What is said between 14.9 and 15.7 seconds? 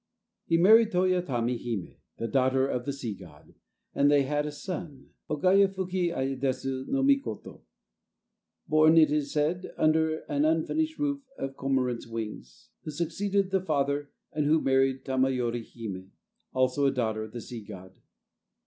Tamayori